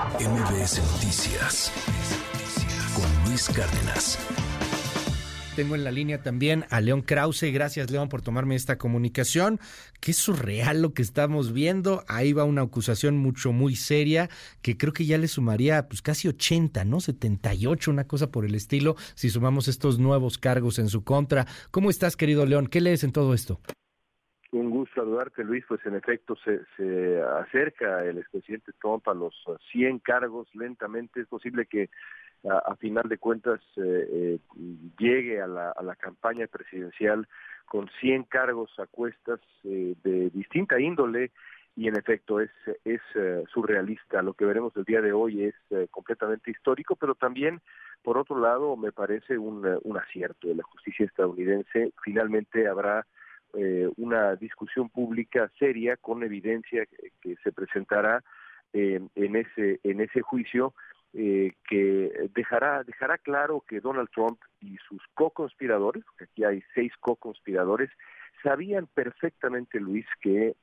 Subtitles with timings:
[0.00, 1.70] MBS Noticias
[2.94, 4.18] con Luis Cárdenas.
[5.56, 7.52] Tengo en la línea también a León Krause.
[7.52, 9.60] Gracias, León, por tomarme esta comunicación.
[10.00, 12.02] Qué surreal lo que estamos viendo.
[12.08, 14.30] Ahí va una acusación mucho, muy seria,
[14.62, 17.00] que creo que ya le sumaría pues casi 80, ¿no?
[17.00, 21.46] 78, una cosa por el estilo, si sumamos estos nuevos cargos en su contra.
[21.70, 22.68] ¿Cómo estás, querido León?
[22.68, 23.60] ¿Qué lees en todo esto?
[24.52, 25.64] Un gusto saludarte, Luis.
[25.68, 29.34] Pues en efecto se, se acerca el expresidente Trump a los
[29.70, 31.20] 100 cargos lentamente.
[31.20, 31.88] Es posible que
[32.48, 34.38] a, final de cuentas eh, eh,
[34.98, 37.28] llegue a la, campaña presidencial
[37.66, 41.30] con 100 cargos a cuestas eh, de distinta índole
[41.76, 42.50] y en efecto es,
[42.84, 43.00] es
[43.52, 44.22] surrealista.
[44.22, 45.54] Lo que veremos el día de hoy es
[45.90, 47.60] completamente histórico, pero también,
[48.02, 51.92] por otro lado, me parece un, un acierto de la justicia estadounidense.
[52.02, 53.06] Finalmente habrá
[53.54, 56.86] eh, una discusión pública seria con evidencia
[57.20, 58.22] que, se presentará
[58.72, 60.74] eh, en ese en ese juicio
[61.14, 67.90] eh, que dejará dejará claro que Donald Trump y sus co-conspiradores, aquí hay seis co-conspiradores,
[68.42, 70.54] sabían perfectamente, Luis, que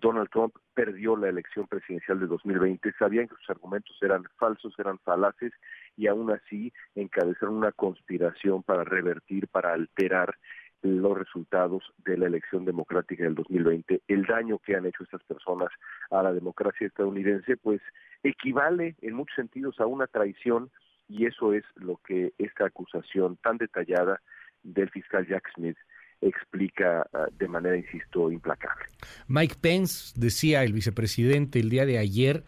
[0.00, 4.98] Donald Trump perdió la elección presidencial de 2020, sabían que sus argumentos eran falsos, eran
[5.00, 5.52] falaces
[5.98, 10.34] y aún así encabezaron una conspiración para revertir, para alterar
[10.82, 15.70] los resultados de la elección democrática del 2020, el daño que han hecho estas personas
[16.10, 17.80] a la democracia estadounidense, pues
[18.22, 20.70] equivale en muchos sentidos a una traición
[21.08, 24.20] y eso es lo que esta acusación tan detallada
[24.62, 25.76] del fiscal Jack Smith
[26.20, 28.86] explica ah, de manera, insisto, implacable.
[29.28, 32.44] Mike Pence, decía el vicepresidente el día de ayer,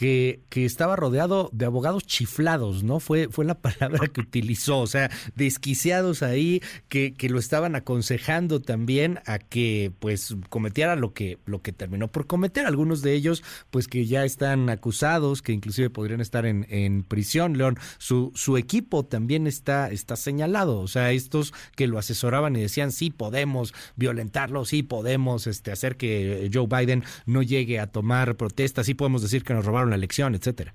[0.00, 3.00] que, estaba rodeado de abogados chiflados, ¿no?
[3.00, 8.62] Fue, fue la palabra que utilizó, o sea, desquiciados ahí, que, que lo estaban aconsejando
[8.62, 12.64] también a que pues cometiera lo que, lo que terminó por cometer.
[12.64, 17.58] Algunos de ellos, pues que ya están acusados, que inclusive podrían estar en, en prisión,
[17.58, 17.76] León.
[17.98, 22.92] Su, su equipo también está, está señalado, o sea, estos que lo asesoraban y decían,
[22.92, 28.86] sí podemos violentarlo, sí podemos este, hacer que Joe Biden no llegue a tomar protestas,
[28.86, 30.74] sí podemos decir que nos robaron la elección, etcétera.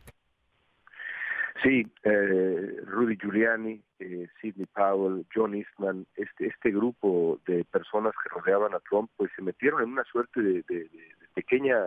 [1.63, 8.29] Sí, eh, Rudy Giuliani, eh, Sidney Powell, John Eastman, este, este grupo de personas que
[8.29, 10.89] rodeaban a Trump, pues se metieron en una suerte de,
[11.33, 11.77] pequeña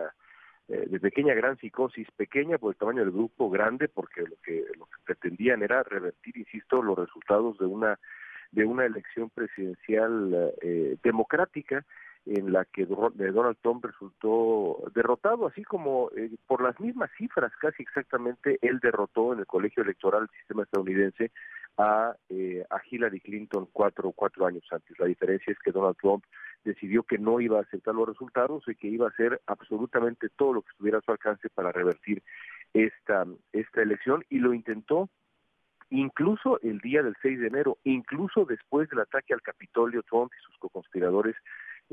[0.67, 4.65] eh, de pequeña gran psicosis, pequeña por el tamaño del grupo, grande porque lo que
[4.77, 7.99] lo que pretendían era revertir, insisto, los resultados de una
[8.51, 11.85] de una elección presidencial eh, democrática
[12.25, 17.83] en la que Donald Trump resultó derrotado, así como eh, por las mismas cifras, casi
[17.83, 21.31] exactamente, él derrotó en el colegio electoral del sistema estadounidense
[21.77, 24.99] a, eh, a Hillary Clinton cuatro, cuatro años antes.
[24.99, 26.23] La diferencia es que Donald Trump
[26.63, 30.53] decidió que no iba a aceptar los resultados y que iba a hacer absolutamente todo
[30.53, 32.21] lo que estuviera a su alcance para revertir
[32.73, 35.09] esta, esta elección y lo intentó
[35.89, 40.43] incluso el día del 6 de enero, incluso después del ataque al Capitolio, Trump y
[40.43, 41.35] sus co-conspiradores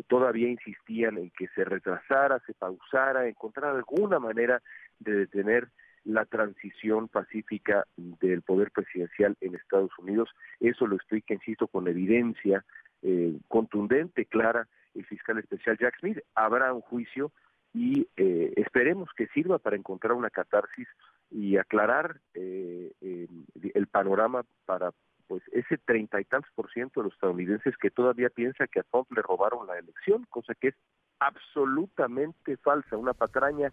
[0.04, 4.62] todavía insistían en que se retrasara, se pausara, encontrar alguna manera
[4.98, 5.68] de detener
[6.04, 10.30] la transición pacífica del poder presidencial en Estados Unidos.
[10.60, 12.64] Eso lo explica, insisto, con evidencia
[13.02, 16.18] eh, contundente, clara, el fiscal especial Jack Smith.
[16.34, 17.32] Habrá un juicio
[17.74, 20.88] y eh, esperemos que sirva para encontrar una catarsis
[21.30, 24.92] y aclarar eh, el panorama para
[25.26, 28.84] pues ese treinta y tantos por ciento de los estadounidenses que todavía piensa que a
[28.84, 30.74] Trump le robaron la elección, cosa que es
[31.18, 33.72] absolutamente falsa, una patraña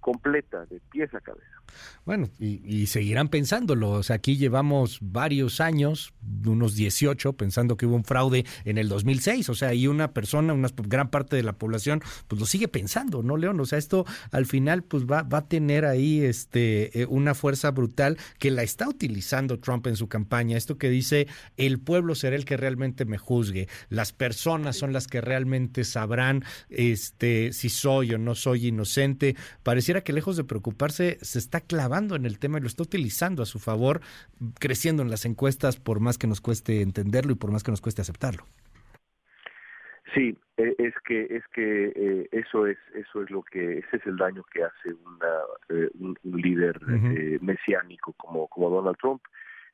[0.00, 1.57] completa, de pies a cabeza.
[2.04, 3.90] Bueno, y, seguirán pensándolo.
[3.90, 6.14] O sea, aquí llevamos varios años,
[6.46, 9.48] unos 18, pensando que hubo un fraude en el 2006.
[9.50, 13.22] O sea, y una persona, una gran parte de la población, pues lo sigue pensando,
[13.22, 13.60] ¿no, León?
[13.60, 17.70] O sea, esto al final, pues va, va a tener ahí este, eh, una fuerza
[17.72, 20.56] brutal que la está utilizando Trump en su campaña.
[20.56, 21.26] Esto que dice,
[21.58, 23.68] el pueblo será el que realmente me juzgue.
[23.90, 29.36] Las personas son las que realmente sabrán este, si soy o no soy inocente.
[29.62, 33.42] Pareciera que lejos de preocuparse, se está clavando en el tema y lo está utilizando
[33.42, 34.00] a su favor,
[34.58, 37.80] creciendo en las encuestas por más que nos cueste entenderlo y por más que nos
[37.80, 38.44] cueste aceptarlo.
[40.14, 44.06] Sí, e, es que es que eh, eso es eso es lo que ese es
[44.06, 45.34] el daño que hace una,
[45.68, 49.22] eh, un, líder eh, mesiánico como como Donald Trump.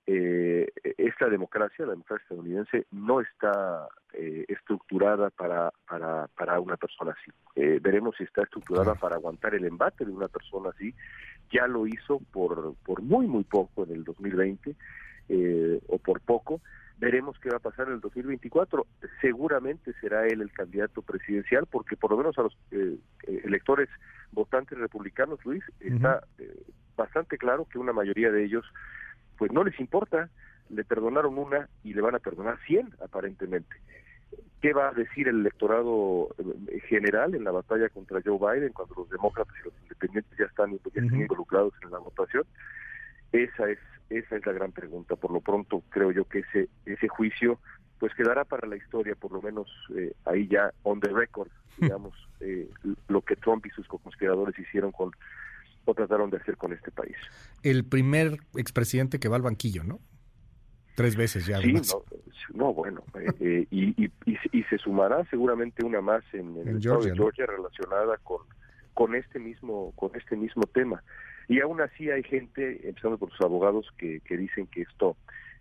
[0.06, 7.30] esta democracia, la democracia estadounidense, no está estructurada para, para, para una persona así.
[7.80, 10.94] veremos si está estructurada para aguantar el embate de una persona así
[11.50, 14.74] ya lo hizo por, por muy, muy poco en el 2020
[15.28, 16.60] eh, o por poco.
[16.98, 18.86] Veremos qué va a pasar en el 2024.
[19.20, 22.96] Seguramente será él el candidato presidencial porque por lo menos a los eh,
[23.44, 23.88] electores
[24.32, 26.24] votantes republicanos, Luis, está
[26.96, 28.64] bastante claro que una mayoría de ellos
[29.36, 30.28] pues no les importa,
[30.70, 33.76] le perdonaron una y le van a perdonar 100 aparentemente.
[34.60, 38.94] ¿Qué va a decir el electorado eh, general en la batalla contra Joe Biden cuando
[38.96, 42.44] los demócratas y los independientes ya están, involucrados en la votación?
[43.32, 43.78] Esa es
[44.10, 45.16] esa es la gran pregunta.
[45.16, 47.58] Por lo pronto creo yo que ese ese juicio
[47.98, 51.48] pues quedará para la historia, por lo menos eh, ahí ya on the record,
[51.78, 52.68] digamos, eh,
[53.08, 55.10] lo que Trump y sus conspiradores hicieron con
[55.86, 57.16] o trataron de hacer con este país.
[57.62, 60.00] El primer expresidente que va al banquillo, ¿no?
[60.94, 61.58] Tres veces ya.
[61.60, 61.80] Sí, no,
[62.52, 67.46] bueno, eh, eh, y, y, se sumará seguramente una más en, el Georgia, de Georgia
[67.46, 68.42] relacionada con,
[68.92, 71.02] con este mismo con este mismo tema.
[71.48, 75.16] Y aún así hay gente, empezando por sus abogados, que, que dicen que esto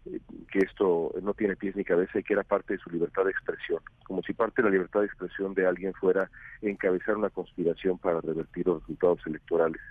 [0.05, 0.19] eh,
[0.51, 3.31] que esto no tiene pies ni cabeza y que era parte de su libertad de
[3.31, 6.29] expresión, como si parte de la libertad de expresión de alguien fuera
[6.61, 9.81] encabezar una conspiración para revertir los resultados electorales.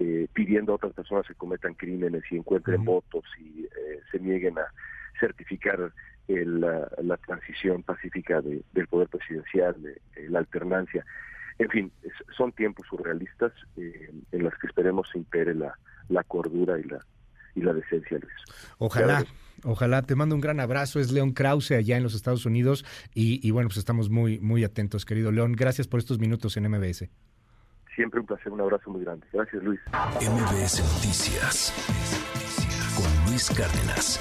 [0.00, 4.58] Eh, pidiendo a otras personas que cometan crímenes y encuentren votos y eh, se nieguen
[4.58, 4.66] a
[5.18, 5.92] certificar
[6.28, 11.04] la, transición pacífica del poder presidencial, de, la alternancia.
[11.58, 11.92] En fin,
[12.36, 15.78] son tiempos surrealistas eh, en los que esperemos se impere la,
[16.08, 16.98] la cordura y la,
[17.54, 18.34] y la decencia, Luis.
[18.78, 19.24] Ojalá.
[19.66, 21.00] Ojalá, te mando un gran abrazo.
[21.00, 22.84] Es León Krause allá en los Estados Unidos
[23.14, 25.52] y, y bueno, pues estamos muy, muy atentos, querido León.
[25.52, 27.08] Gracias por estos minutos en MBS.
[27.94, 29.26] Siempre un placer, un abrazo muy grande.
[29.32, 29.80] Gracias, Luis.
[30.20, 31.72] MBS Noticias
[32.96, 34.20] con Luis Cárdenas.